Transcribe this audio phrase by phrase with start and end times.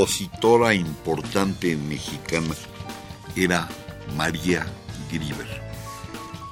[0.00, 2.54] Compositora importante mexicana
[3.36, 3.68] era
[4.16, 4.64] María
[5.12, 5.60] Grieber.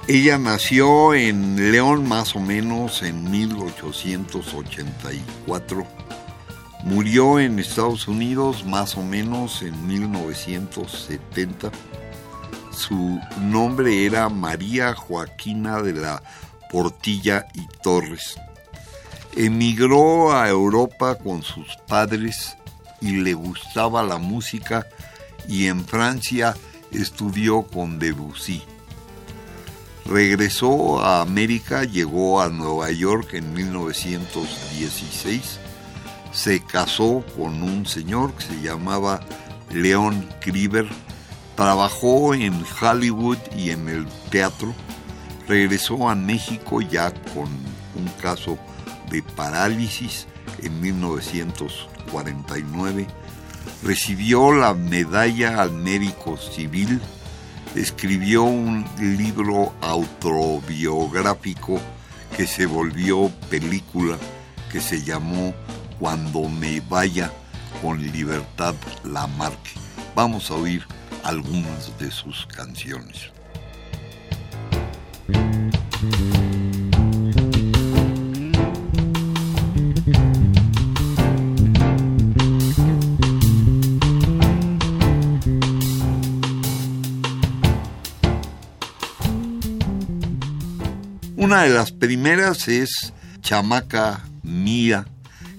[0.07, 5.87] Ella nació en León más o menos en 1884.
[6.83, 11.71] Murió en Estados Unidos más o menos en 1970.
[12.71, 16.21] Su nombre era María Joaquina de la
[16.69, 18.37] Portilla y Torres
[19.35, 22.57] emigró a Europa con sus padres
[23.01, 24.87] y le gustaba la música
[25.47, 26.55] y en Francia
[26.91, 28.63] estudió con Debussy.
[30.05, 35.59] Regresó a América, llegó a Nueva York en 1916,
[36.31, 39.19] se casó con un señor que se llamaba
[39.71, 40.87] Leon Krieber,
[41.55, 44.73] trabajó en Hollywood y en el teatro,
[45.47, 48.57] regresó a México ya con un caso
[49.11, 50.25] de parálisis
[50.63, 53.07] en 1949,
[53.83, 56.99] recibió la medalla al médico civil,
[57.75, 61.79] escribió un libro autobiográfico
[62.35, 64.17] que se volvió película
[64.71, 65.53] que se llamó
[65.99, 67.31] Cuando me vaya
[67.81, 69.71] con libertad la marque.
[70.15, 70.85] Vamos a oír
[71.23, 73.31] algunas de sus canciones.
[91.49, 93.11] Una de las primeras es
[93.41, 95.07] Chamaca Mía.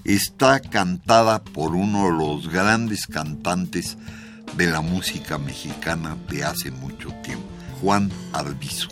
[0.05, 3.97] Está cantada por uno de los grandes cantantes
[4.55, 7.45] de la música mexicana de hace mucho tiempo,
[7.81, 8.87] Juan Arbizu.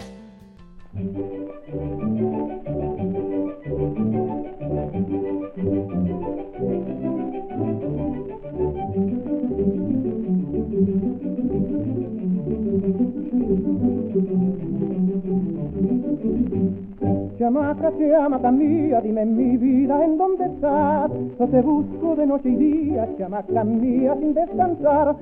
[17.40, 21.10] Chamaca, chamaca mía, dime mi vida en dónde estás.
[21.38, 25.16] Te busco de noche y día, chamaca mía, sin descansar.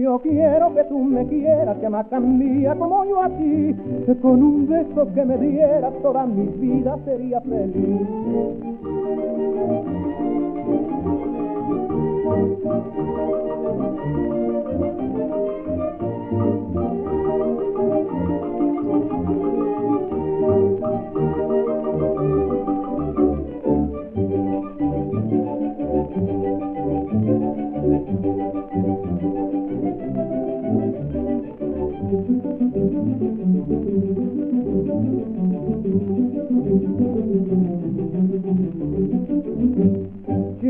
[0.00, 3.74] yo quiero que tú me quieras, chamaca mía, como yo a ti.
[4.22, 8.06] Con un beso que me dieras, toda mi vida sería feliz.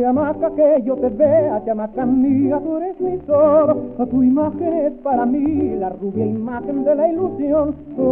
[0.05, 5.25] Chamaca que yo te vea, chamaca mía, tú eres mi sol, tu imagen es para
[5.25, 7.75] mí la rubia imagen de la ilusión.
[7.97, 8.05] Ay,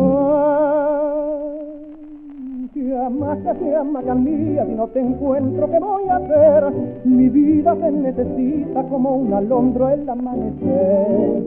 [2.73, 6.73] chamaca, chamaca mía, si no te encuentro, ¿qué voy a hacer?
[7.05, 11.43] Mi vida te necesita como un alondro el amanecer.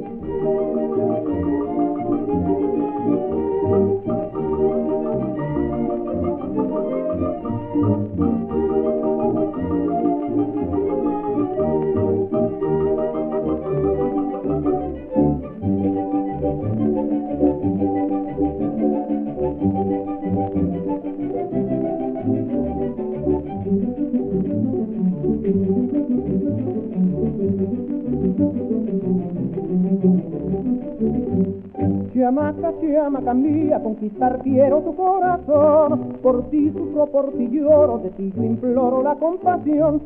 [32.25, 36.17] Chiamaca, chiamaca mía, conquistar quiero tu corazón.
[36.23, 40.01] Por ti sufro, por ti lloro, de ti yo imploro la compasión.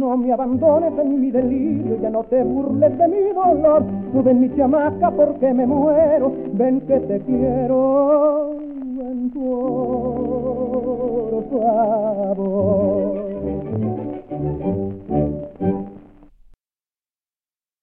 [0.00, 3.84] no me abandones en mi delirio, ya no te burles de mi dolor.
[4.24, 8.50] Ven mi chamaca porque me muero, ven que te quiero.
[9.00, 13.28] En por favor.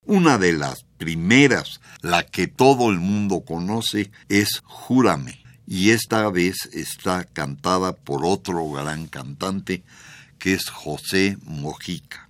[0.07, 6.69] Una de las primeras, la que todo el mundo conoce, es Júrame, y esta vez
[6.73, 9.83] está cantada por otro gran cantante,
[10.37, 12.24] que es José Mojica.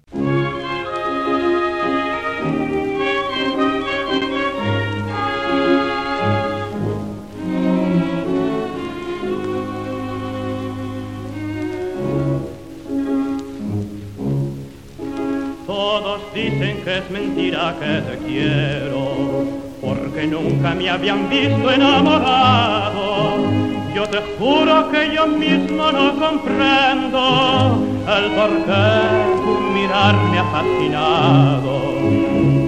[16.87, 19.43] Es mentira que te quiero,
[19.81, 23.37] porque nunca me habían visto enamorado.
[23.95, 29.01] Yo te juro que yo mismo no comprendo el por qué
[29.43, 31.95] tu mirar me ha fascinado.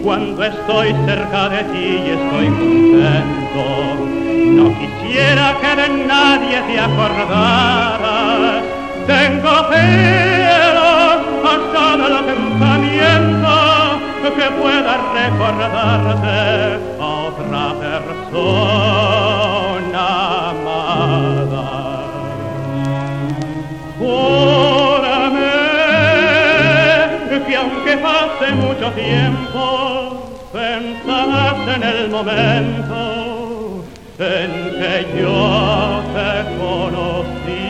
[0.03, 3.65] Cuando estoy cerca de ti y estoy contento,
[4.57, 8.63] no quisiera que de nadie te acordaras.
[9.05, 12.76] Tengo celos hasta del pensamiento
[14.35, 18.99] que pueda recordarte a otra persona
[20.49, 21.65] amada.
[23.99, 25.53] Júrame
[27.45, 29.63] que aunque pase mucho tiempo,
[30.51, 33.83] pensarás en el momento
[34.19, 37.67] en que yo te conocí.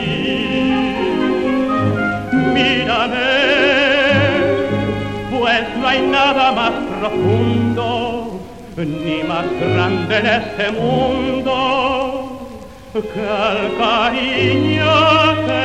[2.54, 3.67] Mírame
[5.88, 8.38] hay nada más profundo
[8.76, 11.54] ni más grande en este mundo
[12.92, 14.94] que el cariño
[15.46, 15.64] que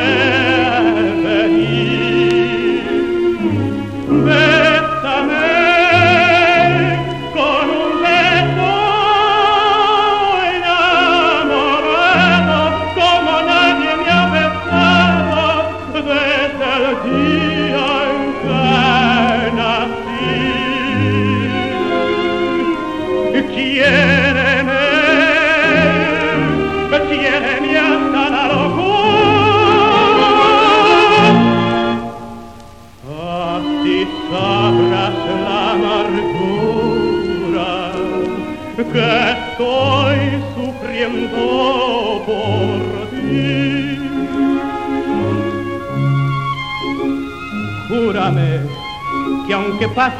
[1.28, 1.84] venir.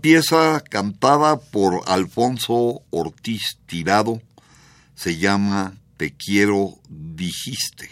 [0.00, 4.22] pieza cantada por Alfonso Ortiz Tirado
[4.94, 7.90] se llama Te quiero dijiste.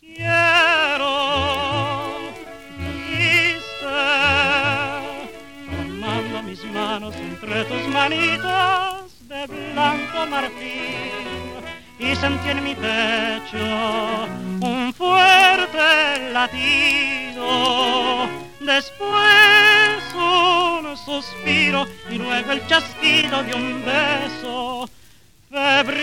[0.00, 1.08] quiero,
[2.78, 3.98] dijiste,
[5.76, 11.21] tomando mis manos entre tus manitos de blanco marfil
[12.02, 14.26] y sentí en mi pecho
[14.60, 17.46] un fuerte latido,
[18.60, 24.90] después un suspiro y luego el chasquido de un beso
[25.48, 26.02] febril.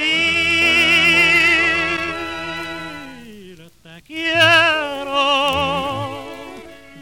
[3.84, 5.18] Te quiero,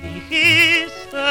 [0.02, 1.28] dijiste,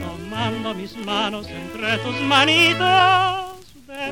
[0.00, 3.45] tomando mis manos entre tus manitos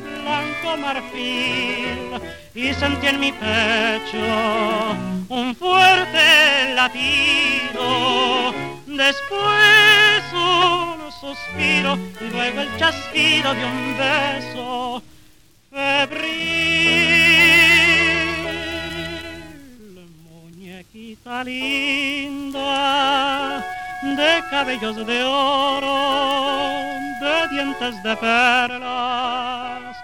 [0.01, 2.21] blanco marfil
[2.53, 4.95] y sentí en mi pecho
[5.29, 8.53] un fuerte latido.
[8.85, 11.97] Después un suspiro
[12.31, 15.03] luego el chasquido de un beso
[15.69, 16.35] febril.
[20.23, 22.65] Muñequita linda
[24.03, 25.95] de cabellos de oro,
[27.49, 29.95] dientes de perlas,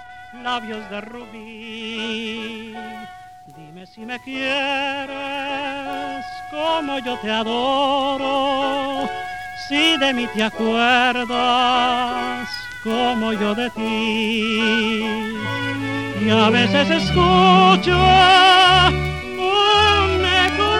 [0.44, 2.74] labios de rubí.
[3.58, 5.12] Dime si me quieres
[6.52, 9.10] como yo te adoro,
[9.68, 11.30] si de mí te acuerdas
[12.84, 14.62] como yo de ti.
[16.24, 17.98] Y a veces escucho
[19.38, 20.78] un eco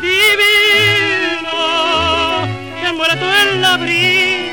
[0.00, 1.58] divino
[2.80, 4.45] que muerto en la brisa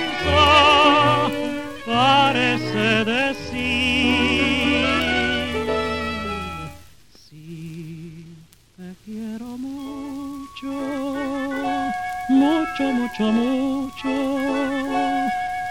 [13.20, 14.10] mucho mucho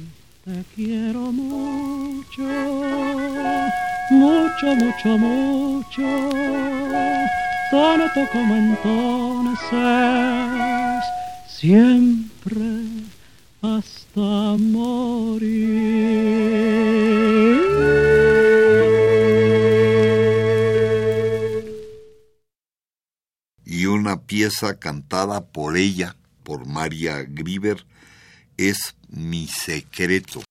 [0.44, 2.48] te quiero mucho
[4.10, 6.06] mucho mucho mucho
[7.70, 10.45] tanto como entonces
[11.66, 12.62] siempre
[13.60, 15.16] hasta morir
[23.88, 27.84] una pieza cantada por ella, por María Grieber,
[28.56, 30.45] es Mi Secreto.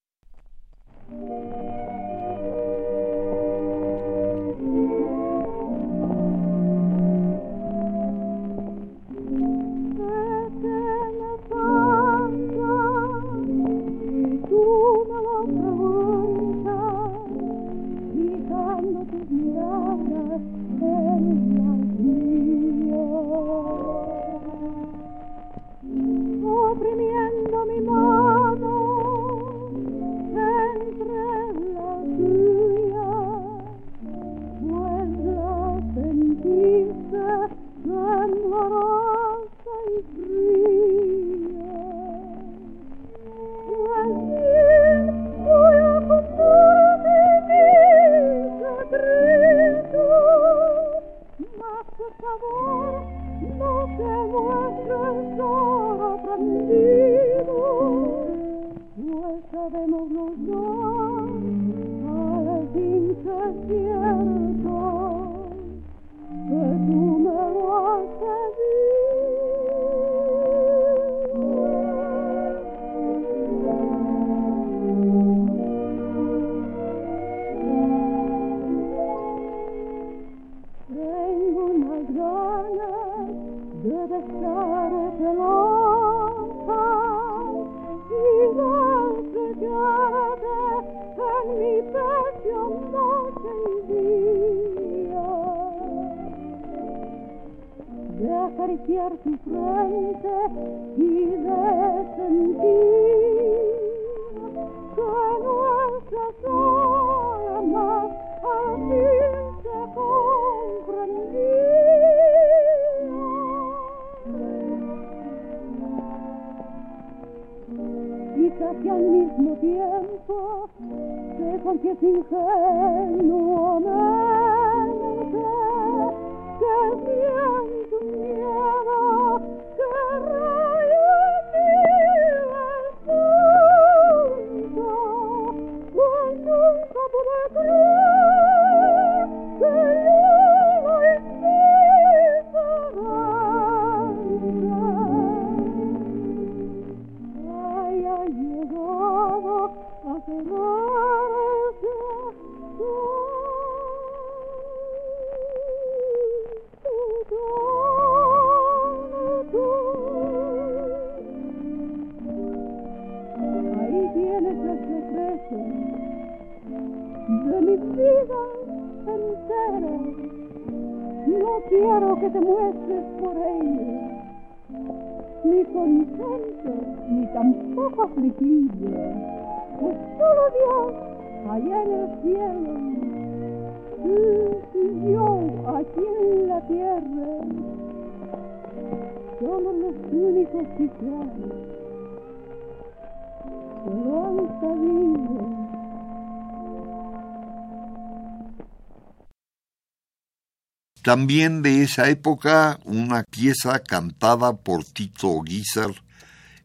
[201.06, 205.92] También de esa época, una pieza cantada por Tito Guizar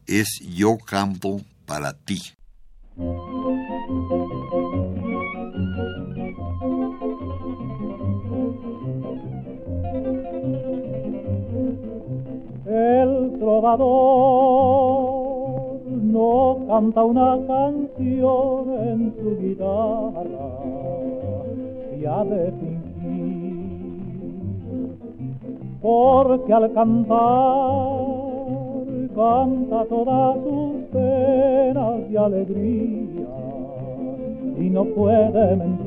[0.06, 2.22] es Yo canto para ti.
[12.64, 13.90] El trovador
[15.86, 20.48] no canta una canción en su guitarra,
[22.00, 22.69] ya de
[25.80, 27.18] porque al cantar
[29.14, 33.28] canta todas sus penas y alegrías
[34.58, 35.79] y no puede mentir.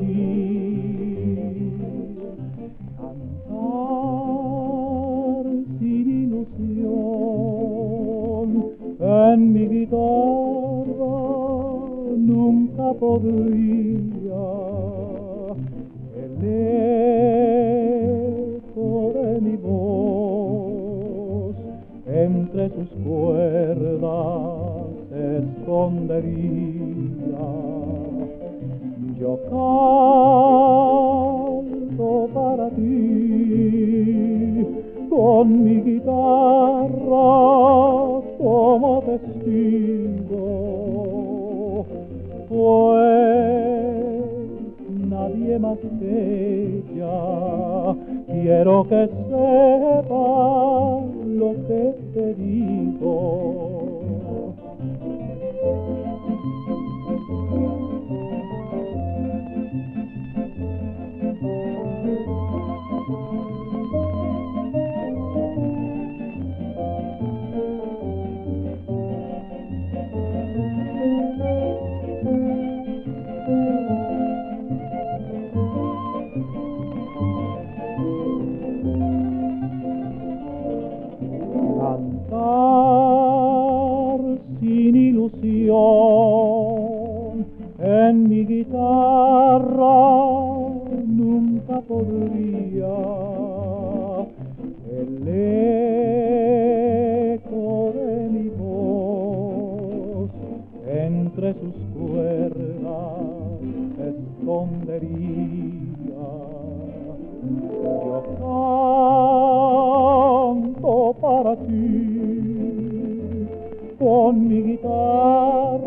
[114.04, 115.80] con mi guitarra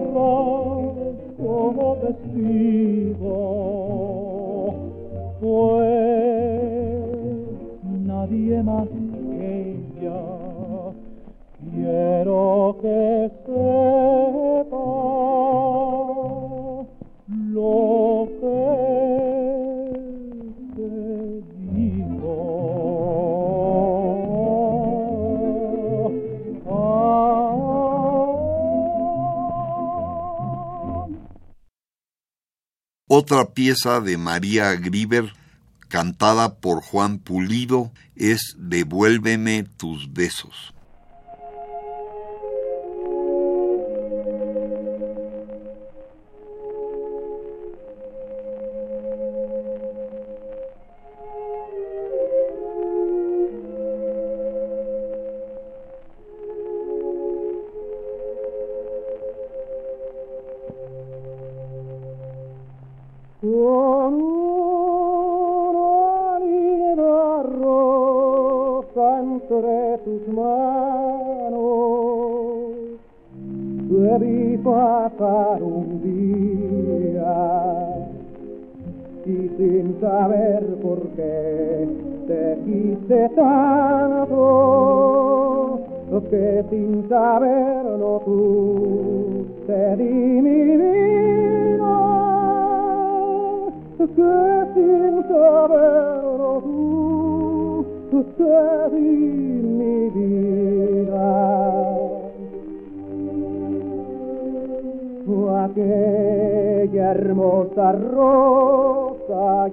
[1.38, 3.36] como testigo,
[5.39, 5.77] pues
[8.08, 9.69] nadie más que
[10.01, 10.19] ella.
[11.71, 13.30] Quiero que
[33.30, 35.34] Otra pieza de María Grieber,
[35.90, 40.74] cantada por Juan Pulido, es Devuélveme tus besos.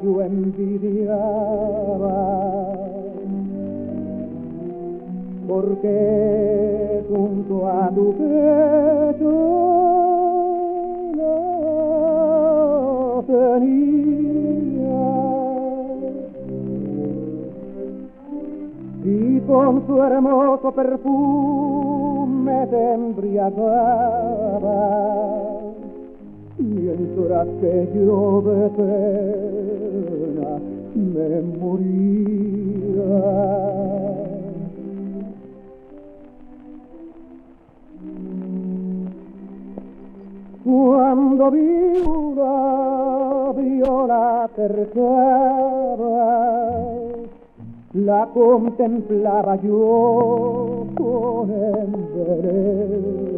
[0.03, 1.19] yo envidiaba,
[5.47, 9.31] porque junto a tu pecho
[11.17, 14.97] no tenía,
[19.05, 25.54] y con su hermoso perfume te embriagaba
[26.85, 30.53] mientras que yo de pena
[30.95, 31.95] me moría.
[40.65, 45.05] Cuando vi una viola tercera,
[47.95, 53.34] la contemplaba yo con enredo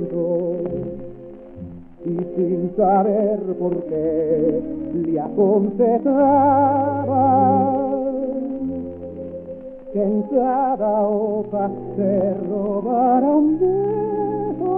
[2.06, 4.62] y sin saber por qué
[4.94, 6.04] le aconsejaba
[9.92, 14.76] que en cada hoja se robara un beso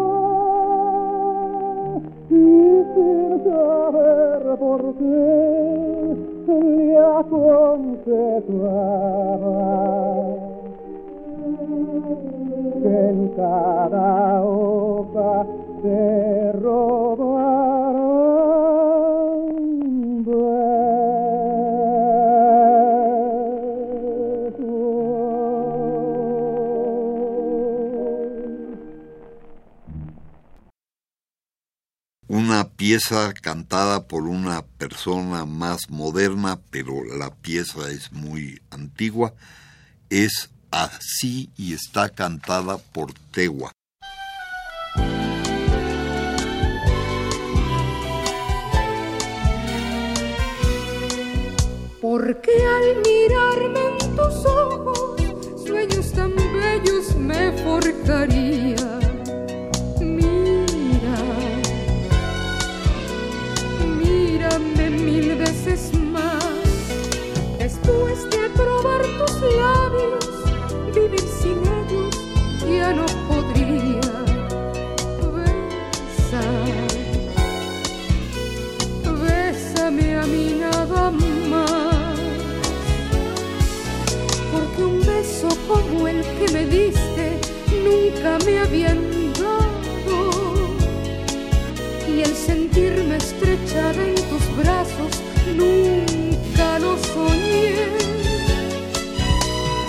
[2.31, 8.39] y sin saber por qué le aconsejaba
[12.83, 15.47] que en cada hoja
[32.29, 39.33] Una pieza cantada por una persona más moderna, pero la pieza es muy antigua,
[40.11, 43.73] es así y está cantada por Tewa.
[52.19, 55.15] Porque al mirarme en tus ojos,
[55.65, 58.75] sueños tan bellos me forjaría.
[60.01, 61.17] Mira,
[64.01, 66.45] mírame mil veces más.
[67.57, 70.28] Después de probar tus labios,
[85.89, 87.39] como el que me diste
[87.85, 90.31] nunca me habían dado.
[92.09, 95.13] Y el sentirme estrechada en tus brazos
[95.57, 97.75] nunca lo soñé.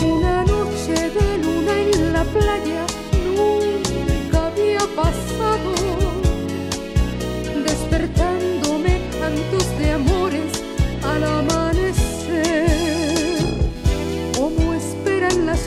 [0.01, 2.85] Una noche de luna en la playa
[3.35, 5.73] nunca había pasado,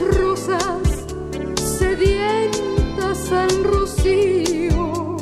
[0.01, 1.05] rosas
[1.55, 5.17] sedientas al rocío,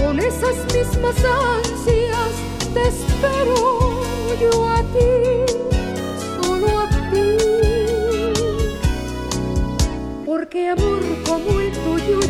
[0.00, 2.32] con esas mismas ansias
[2.74, 4.00] te espero
[4.40, 5.10] yo a ti,
[6.40, 7.36] solo a ti.
[10.24, 12.20] Porque amor como el tuyo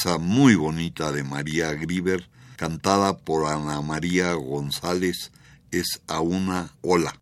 [0.00, 5.32] pieza muy bonita de María Grieber, cantada por Ana María González,
[5.72, 7.20] es A una ola.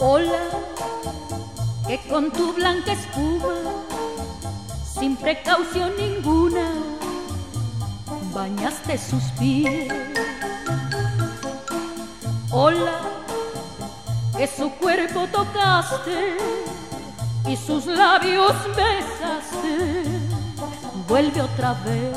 [0.00, 0.40] Hola,
[1.86, 3.84] que con tu blanca espuma,
[4.98, 6.72] sin precaución ninguna,
[8.32, 9.92] bañaste sus pies.
[12.50, 13.13] Hola,
[14.36, 16.36] que su cuerpo tocaste
[17.46, 20.04] y sus labios besaste.
[21.08, 22.16] Vuelve otra vez.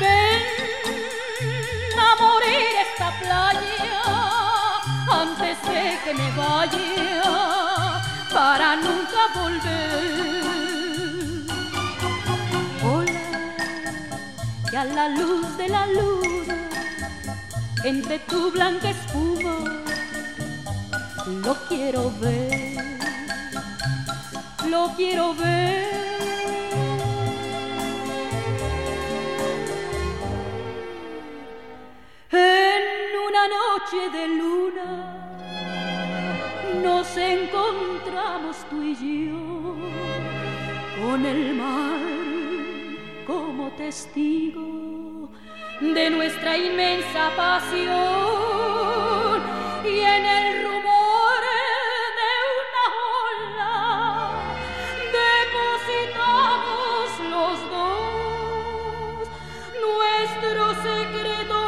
[0.00, 0.42] Ven
[1.98, 4.02] a morir esta playa
[5.10, 10.16] antes de que me vaya para nunca volver.
[14.76, 16.68] a la luz de la luna,
[17.86, 19.84] entre tu blanca espuma,
[21.44, 22.74] lo quiero ver,
[24.68, 25.86] lo quiero ver.
[32.32, 32.82] En
[33.28, 34.90] una noche de luna
[36.82, 39.76] nos encontramos tú y yo
[41.00, 42.00] con el mar
[43.28, 44.75] como testigo
[45.80, 47.92] de nuestra inmensa pasión
[49.84, 51.40] y en el rumor
[52.18, 52.84] de una
[53.28, 53.74] ola
[55.52, 59.28] depositamos los dos
[59.86, 61.60] nuestro secreto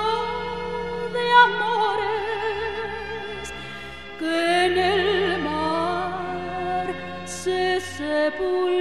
[1.12, 2.32] de amores
[4.18, 4.34] que
[4.66, 6.86] en el mar
[7.26, 8.77] se sepultó.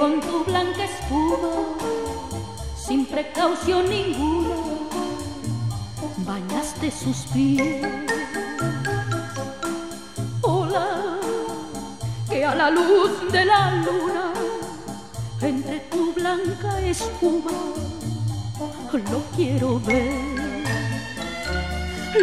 [0.00, 1.52] Con tu blanca espuma,
[2.74, 4.56] sin precaución ninguna,
[6.24, 7.86] bañaste sus pies.
[10.40, 11.18] Hola,
[12.30, 14.32] que a la luz de la luna,
[15.42, 17.52] entre tu blanca espuma,
[18.92, 20.64] lo quiero ver,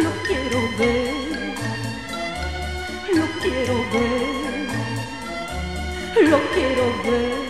[0.04, 1.14] lo quiero ver,
[3.18, 4.48] lo quiero ver
[6.22, 7.47] lo quiero ver,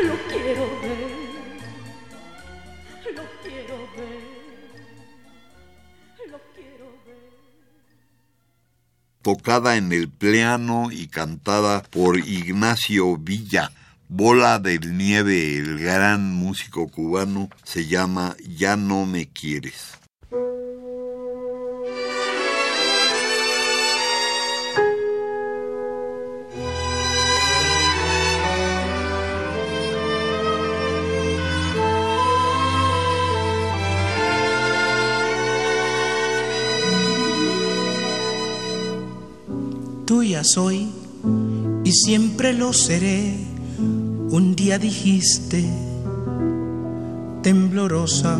[0.00, 1.10] lo quiero ver,
[3.14, 4.22] lo quiero ver,
[6.30, 7.32] lo quiero ver.
[9.20, 13.70] Tocada en el piano y cantada por Ignacio Villa.
[14.08, 20.01] Bola del Nieve, el gran músico cubano, se llama Ya no me quieres.
[40.44, 40.88] Soy
[41.84, 43.34] y siempre lo seré.
[44.30, 45.62] Un día dijiste,
[47.42, 48.38] temblorosa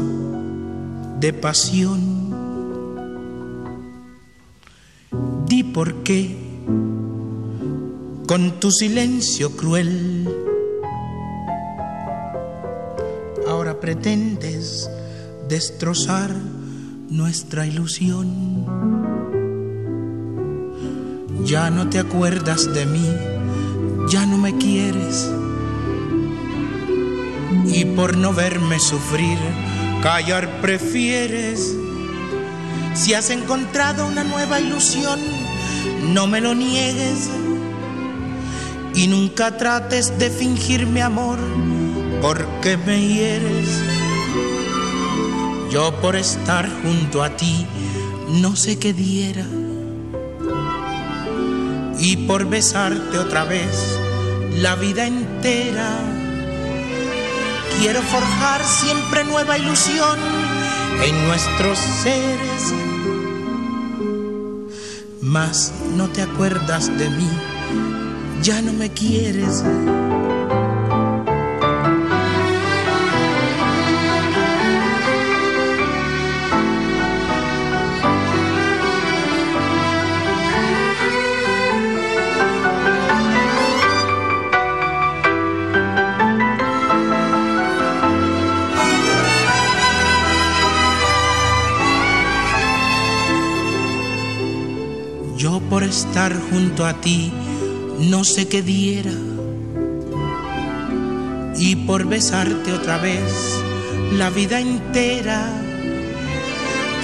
[1.20, 2.00] de pasión,
[5.46, 6.36] di por qué
[8.26, 10.28] con tu silencio cruel.
[13.46, 14.88] Ahora pretendes
[15.48, 16.34] destrozar
[17.10, 18.51] nuestra ilusión
[21.52, 23.14] ya no te acuerdas de mí,
[24.08, 25.30] ya no me quieres.
[27.66, 29.36] Y por no verme sufrir,
[30.02, 31.76] callar prefieres.
[32.94, 35.20] Si has encontrado una nueva ilusión,
[36.14, 37.28] no me lo niegues.
[38.94, 41.38] Y nunca trates de fingir mi amor,
[42.22, 43.68] porque me hieres.
[45.70, 47.66] Yo por estar junto a ti,
[48.40, 49.44] no sé qué diera
[52.02, 53.96] y por besarte otra vez
[54.56, 56.00] la vida entera.
[57.78, 60.18] Quiero forjar siempre nueva ilusión
[61.04, 62.74] en nuestros seres.
[65.20, 67.30] Mas no te acuerdas de mí,
[68.42, 69.62] ya no me quieres.
[96.50, 97.32] Junto a ti
[97.98, 99.12] no sé qué diera.
[101.56, 103.32] Y por besarte otra vez
[104.12, 105.48] la vida entera,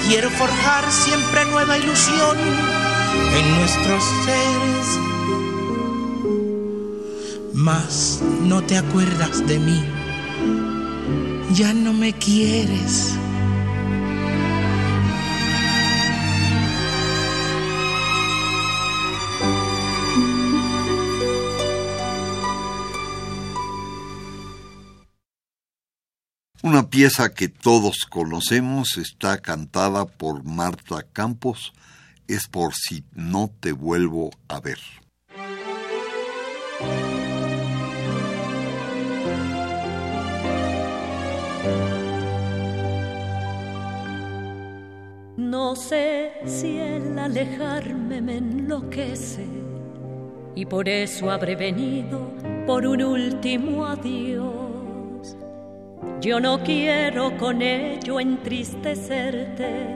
[0.09, 2.37] quiero forjar siempre nueva ilusión
[3.38, 4.87] en nuestros seres.
[7.55, 9.85] Mas no te acuerdas de mí,
[11.55, 13.17] ya no me quieres
[26.99, 31.73] pieza que todos conocemos está cantada por Marta Campos,
[32.27, 34.81] es por si no te vuelvo a ver.
[45.37, 49.47] No sé si el alejarme me enloquece
[50.57, 52.33] y por eso habré venido
[52.67, 54.67] por un último adiós.
[56.20, 59.94] Yo no quiero con ello entristecerte,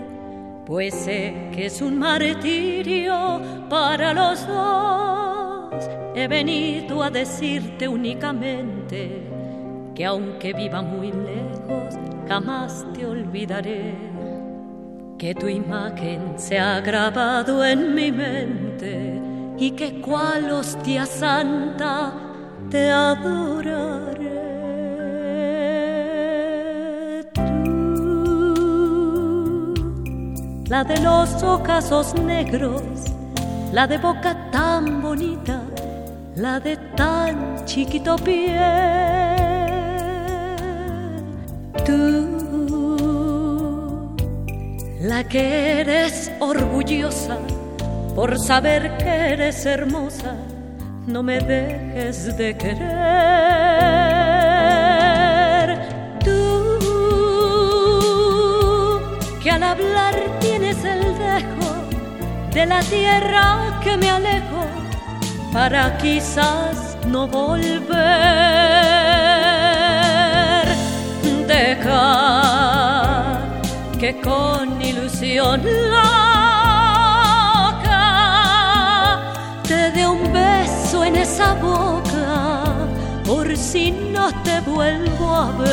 [0.65, 5.89] pues sé que es un martirio para los dos.
[6.15, 9.27] He venido a decirte únicamente
[9.97, 11.95] que aunque viva muy lejos,
[12.29, 13.95] jamás te olvidaré
[15.19, 19.21] que tu imagen se ha grabado en mi mente
[19.59, 22.13] y que cual hostia santa
[22.71, 24.52] te adoraré.
[30.73, 32.83] La de los ocasos negros,
[33.75, 35.61] la de boca tan bonita,
[36.35, 38.59] la de tan chiquito pie.
[41.85, 41.99] Tú
[45.03, 47.37] la que eres orgullosa
[48.15, 50.37] por saber que eres hermosa,
[51.07, 52.83] no me dejes de querer.
[56.25, 56.31] Tú,
[59.43, 60.33] que al hablar
[62.55, 64.67] de la tierra que me alejo
[65.53, 67.87] para quizás no volver.
[71.47, 73.39] Deja
[73.99, 76.03] que con ilusión loca
[79.67, 82.87] te dé un beso en esa boca
[83.25, 85.73] por si no te vuelvo a ver.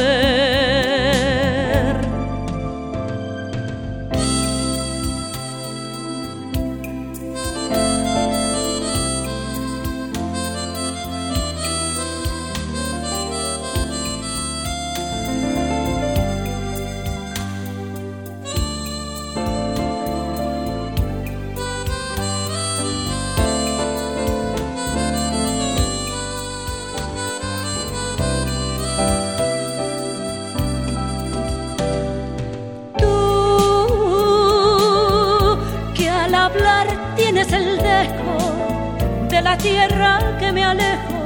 [39.62, 41.20] Tierra que me alejo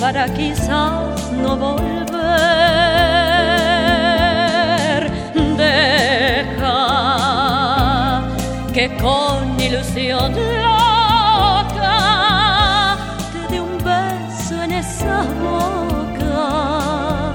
[0.00, 1.96] para quizás no volver.
[5.56, 6.76] Deja
[8.72, 11.96] que con ilusión loca
[13.32, 17.34] te dé un beso en esa boca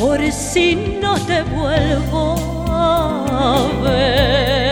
[0.00, 2.36] por si no te vuelvo
[2.68, 4.71] a ver.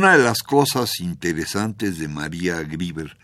[0.00, 3.18] Una de las cosas interesantes de María Grieber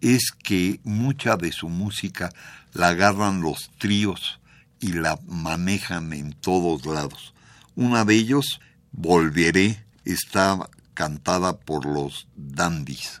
[0.00, 2.30] es que mucha de su música
[2.72, 4.38] la agarran los tríos
[4.78, 7.34] y la manejan en todos lados.
[7.74, 8.60] Una de ellos,
[8.92, 13.19] Volveré, está cantada por los Dandys.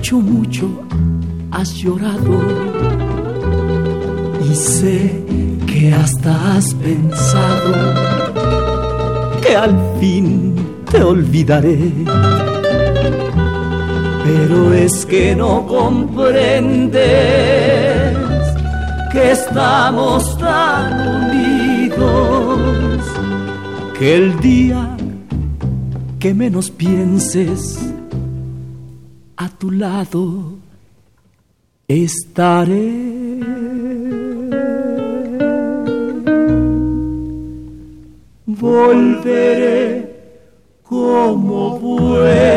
[0.00, 0.66] Mucho, mucho
[1.50, 2.40] has llorado
[4.50, 5.22] y sé
[5.66, 7.74] que hasta has pensado
[9.42, 10.54] que al fin
[10.90, 11.92] te olvidaré.
[14.24, 17.02] Pero es que no comprendes
[19.12, 22.60] que estamos tan unidos
[23.98, 24.96] que el día
[26.18, 27.89] que menos pienses
[29.60, 30.54] tu lado
[31.86, 32.92] estaré.
[38.46, 39.84] Volveré
[40.82, 42.50] como vuelven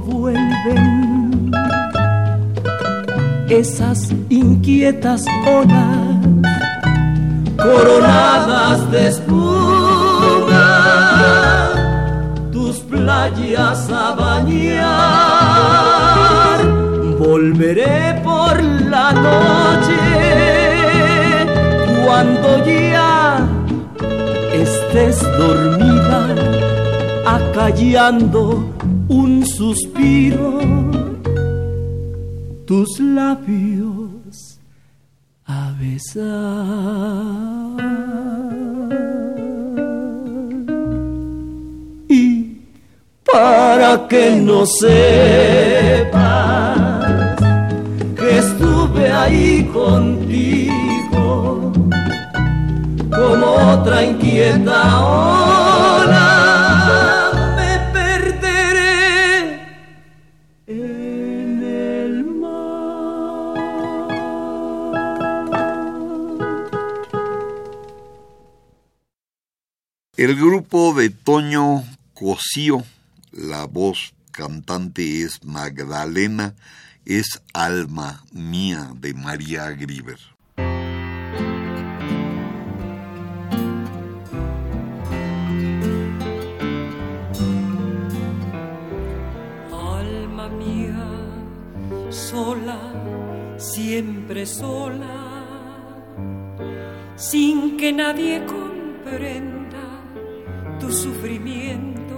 [0.00, 1.50] vuelven
[3.48, 6.16] esas inquietas olas
[7.56, 9.66] coronadas de espuma
[13.06, 14.86] playas a bañar.
[17.18, 20.00] Volveré por la noche
[22.04, 23.46] cuando ya
[24.52, 26.20] estés dormida,
[27.26, 28.75] acallando
[29.56, 30.60] suspiro,
[32.66, 34.60] tus labios
[35.46, 36.26] a besar.
[42.06, 42.60] Y
[43.24, 46.18] para que no sepas
[48.14, 51.72] que estuve ahí contigo
[53.10, 55.65] como otra inquieta
[70.56, 71.84] grupo de Toño
[72.14, 72.82] Cosío,
[73.30, 76.54] la voz cantante es Magdalena,
[77.04, 80.18] es Alma Mía de María Griver.
[89.70, 91.06] Alma mía,
[92.08, 92.78] sola,
[93.58, 95.44] siempre sola,
[97.16, 99.55] sin que nadie comprenda
[100.78, 102.16] tu sufrimiento,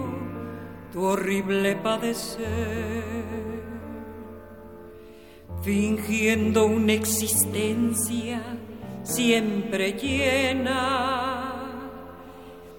[0.92, 3.04] tu horrible padecer,
[5.62, 8.42] fingiendo una existencia
[9.02, 11.48] siempre llena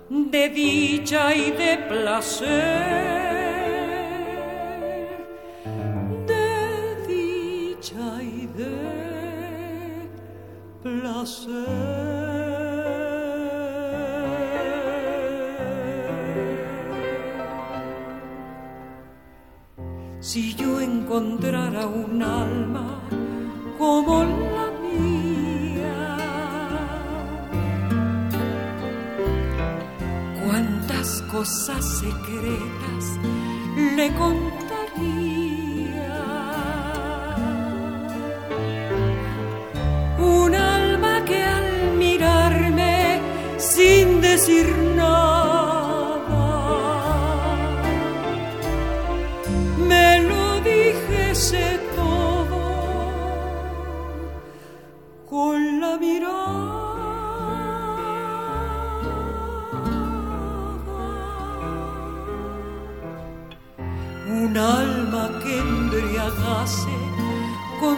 [0.10, 2.50] de dicha y de placer.
[6.28, 10.10] De dicha y de
[10.84, 11.89] placer.
[21.10, 23.02] Encontrara un alma
[23.80, 26.18] como la mía,
[30.46, 33.18] cuántas cosas secretas
[33.96, 34.59] le contaría.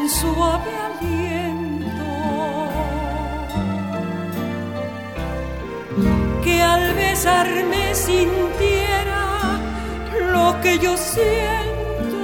[0.02, 2.12] Con suave aliento,
[6.43, 9.60] que al besarme sintiera
[10.34, 12.18] lo que yo siento.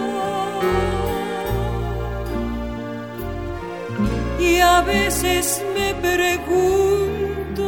[4.40, 7.68] Y a veces me pregunto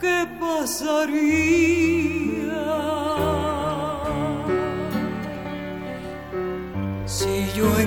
[0.00, 1.62] qué pasaría
[7.06, 7.78] si yo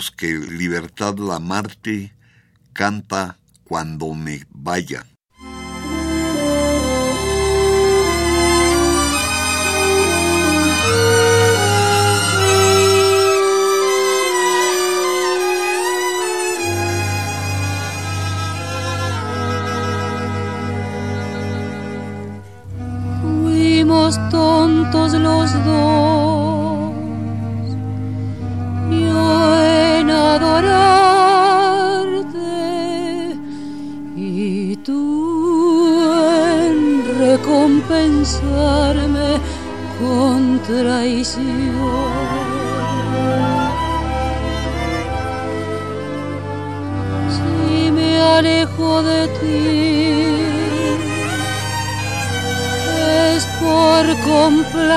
[0.00, 2.12] que Libertad la Marte
[2.72, 5.06] canta Cuando me vaya.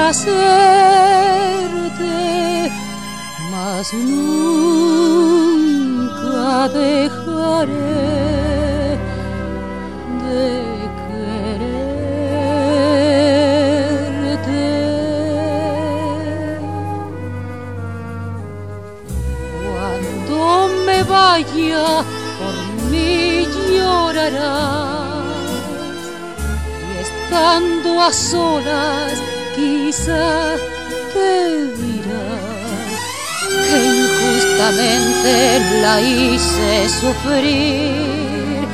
[0.05, 0.35] Complacerte
[3.93, 4.24] nunca
[35.95, 38.67] la hice sufrir.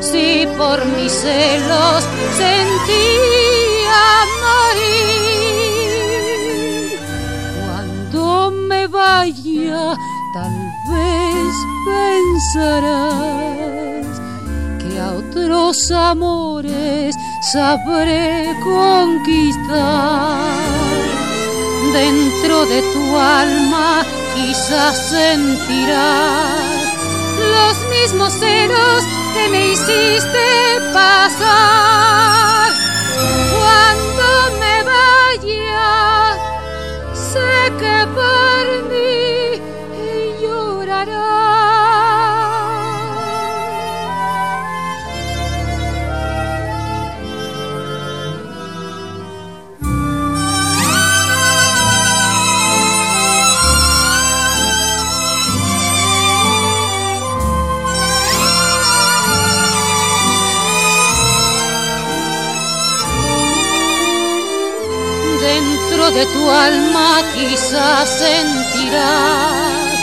[0.00, 2.04] Si por mis celos
[2.42, 4.04] sentía
[4.44, 5.70] morir,
[7.60, 9.96] cuando me vaya,
[10.34, 10.56] tal
[10.92, 11.54] vez
[12.54, 14.06] pensarás
[14.80, 17.16] que a otros amores
[17.52, 20.08] sabré conquistar
[21.92, 26.88] dentro de tu alma quizás sentirás
[27.38, 32.72] los mismos celos que me hiciste pasar.
[33.54, 34.26] Cuando
[34.60, 36.36] me vaya,
[37.14, 39.60] sé que por mí
[40.42, 41.57] llorarás.
[66.18, 69.98] De tu alma quizás sentirás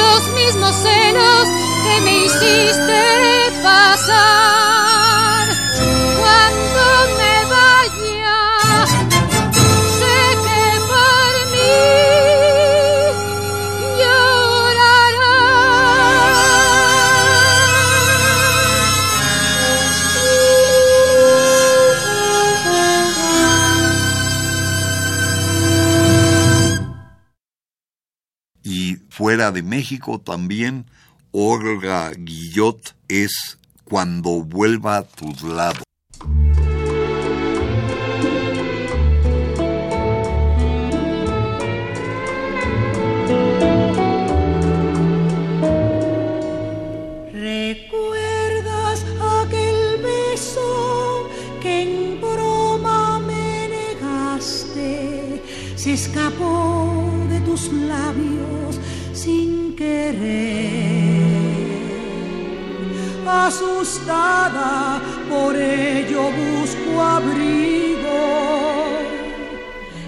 [0.00, 1.44] los mismos celos
[1.82, 3.02] que me hiciste
[3.62, 4.75] pasar
[29.26, 30.86] Fuera de México también
[31.32, 35.85] Olga Guillot es Cuando vuelva a tus lados.
[63.28, 67.96] Asustada, por ello busco abrigo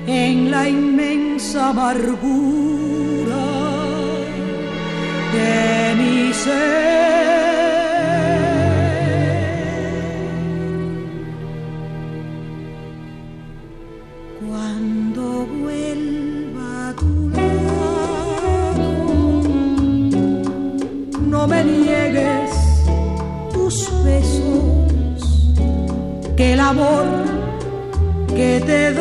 [0.07, 3.47] en la inmensa amargura
[5.33, 7.18] de mi ser.
[26.69, 27.07] Amor
[28.29, 28.95] que te he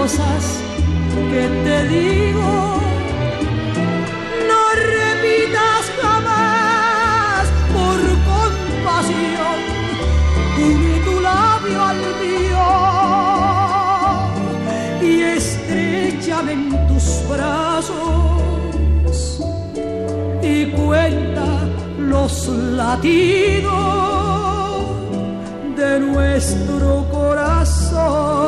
[0.00, 0.44] cosas
[1.30, 2.52] que te digo.
[4.50, 4.62] No
[4.96, 7.42] repitas jamás
[7.76, 7.98] por
[8.30, 9.58] compasión,
[10.68, 12.68] une tu labio al mío
[15.10, 18.40] y estrechame en tus brazos
[20.42, 21.46] y cuenta
[21.98, 22.48] los
[22.80, 23.70] latidos
[25.76, 28.39] de nuestro corazón.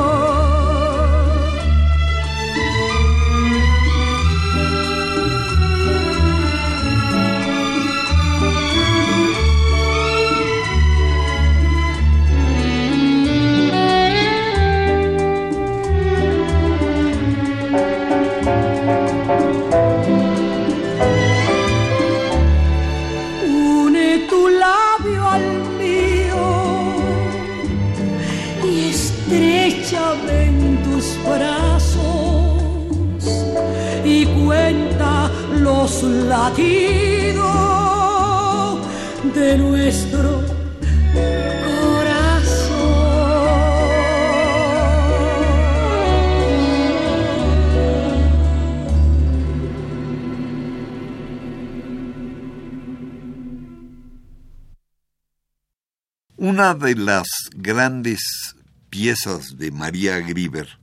[56.72, 58.56] Una de las grandes
[58.88, 60.78] piezas de María Grieber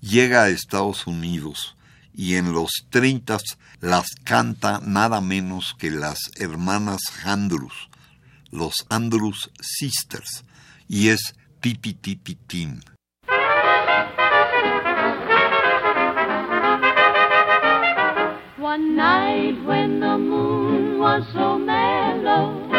[0.00, 1.76] llega a Estados Unidos
[2.14, 3.36] y en los 30
[3.80, 7.90] las canta nada menos que las hermanas Andrews,
[8.50, 10.42] los Andrews Sisters,
[10.88, 12.80] y es Tipi Tipi.
[18.58, 22.70] One night when the moon was so mellow,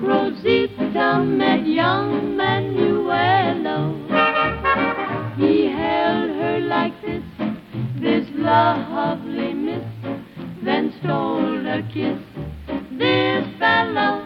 [0.00, 3.94] Rosita met young Manuelo.
[5.36, 7.22] He held her like this,
[8.00, 9.84] this lovely miss,
[10.62, 12.18] then stole a kiss.
[12.92, 14.24] This fellow,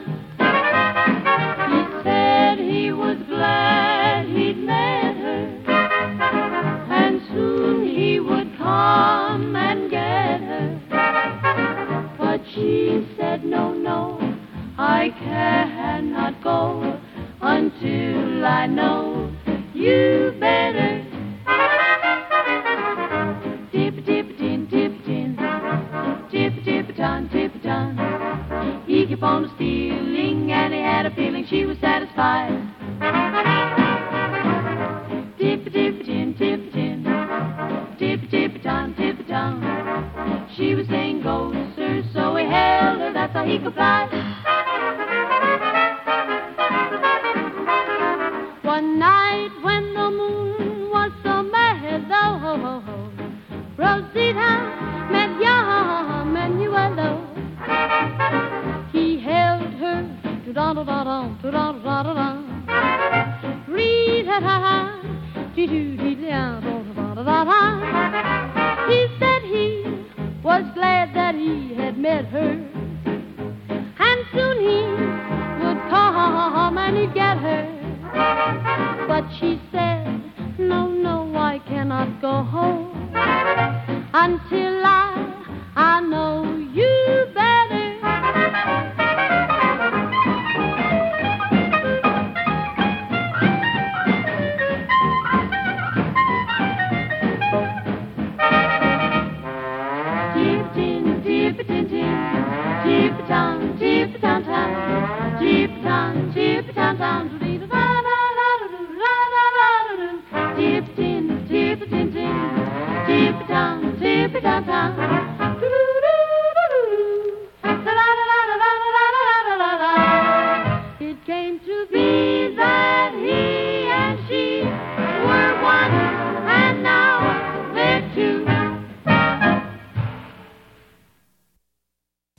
[1.68, 5.46] he said he was glad he'd met her,
[6.90, 10.78] and soon he would come and get her.
[12.18, 14.31] But she said, no, no,
[14.84, 17.00] I cannot go
[17.40, 19.32] until I know
[19.72, 21.06] you better.
[23.70, 25.36] Tip, tip, tin, tip, tin.
[26.32, 28.84] Tip, tip, ton, tip, ton.
[28.88, 31.78] He kept on stealing, and he had a feeling she was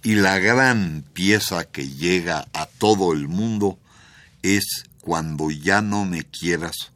[0.06, 3.80] Y la gran pieza que llega a todo el mundo
[4.42, 6.92] es Cuando ya no me quieras.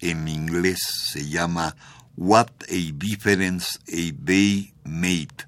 [0.00, 0.80] En inglés
[1.12, 1.76] se llama
[2.16, 5.46] What a Difference a Day Made.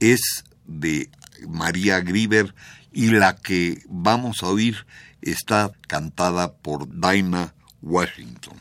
[0.00, 1.10] Es de
[1.48, 2.54] María Grieber
[2.92, 4.86] y la que vamos a oír
[5.22, 8.58] está cantada por Dinah Washington.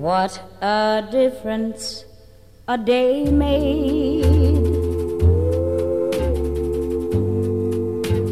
[0.00, 2.06] What a difference
[2.66, 4.64] a day made.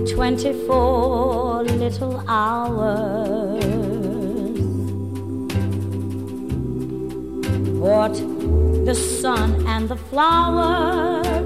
[0.09, 3.63] Twenty-four little hours.
[7.85, 8.15] What
[8.87, 11.38] the sun and the flowers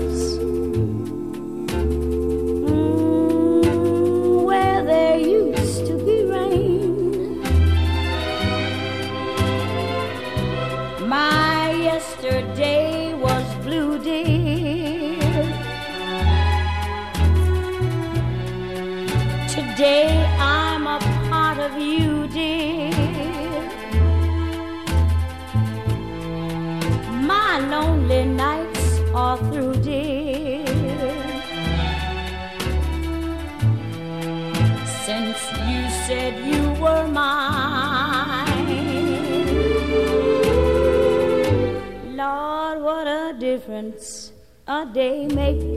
[43.62, 44.32] difference
[44.66, 45.71] a day makes.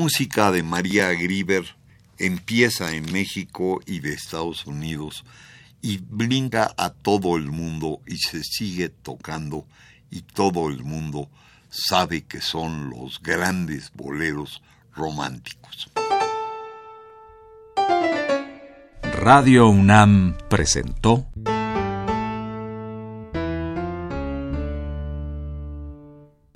[0.00, 1.76] Música de María Grieber
[2.16, 5.26] empieza en México y de Estados Unidos
[5.82, 9.66] y brinda a todo el mundo y se sigue tocando
[10.10, 11.28] y todo el mundo
[11.68, 14.62] sabe que son los grandes boleros
[14.94, 15.90] románticos.
[19.20, 21.26] Radio UNAM presentó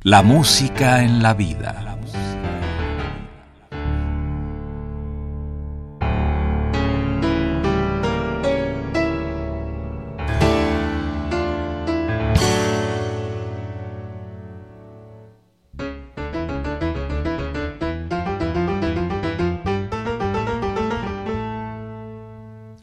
[0.02, 1.93] La música en la vida.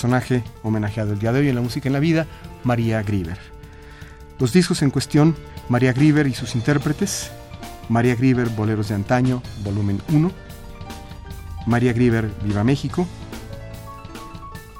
[0.00, 2.26] Personaje homenajeado el día de hoy en la música en la vida,
[2.64, 3.36] María Grieber.
[4.38, 5.36] Los discos en cuestión,
[5.68, 7.30] María Grieber y sus intérpretes,
[7.90, 10.32] María Grieber Boleros de Antaño, volumen 1,
[11.66, 13.06] María Grieber Viva México,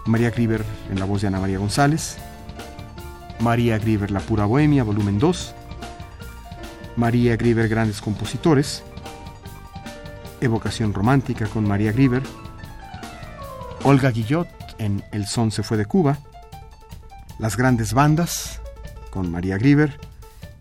[0.07, 2.17] María Grieber en la voz de Ana María González,
[3.41, 5.55] María Grieber La Pura Bohemia, volumen 2,
[6.97, 8.85] María Grieber Grandes Compositores,
[10.41, 12.23] Evocación Romántica con María Grieber,
[13.85, 14.49] Olga Guillot
[14.81, 16.19] en El Son se fue de Cuba,
[17.39, 18.61] Las Grandes Bandas
[19.11, 20.01] con María Grieber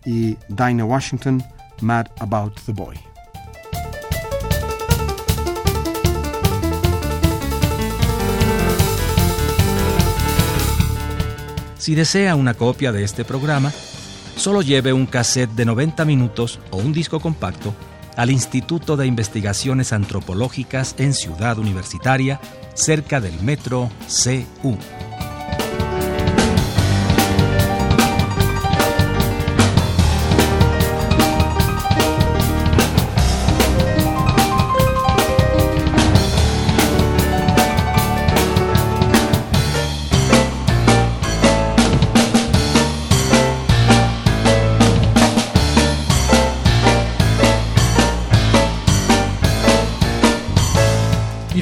[0.04, 1.42] y Dinah Washington,
[1.80, 2.98] Mad About the Boy.
[11.78, 13.72] Si desea una copia de este programa,
[14.36, 17.74] solo lleve un cassette de 90 minutos o un disco compacto
[18.16, 22.38] al Instituto de Investigaciones Antropológicas en Ciudad Universitaria,
[22.80, 24.76] cerca del metro CU.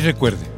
[0.09, 0.58] Recuerde,